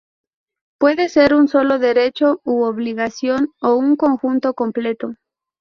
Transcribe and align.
Puede 0.79 1.09
ser 1.09 1.35
un 1.35 1.47
solo 1.47 1.77
derecho 1.77 2.41
u 2.43 2.63
obligación, 2.63 3.49
o 3.61 3.75
un 3.75 3.95
conjunto 3.97 4.55
completo. 4.55 5.13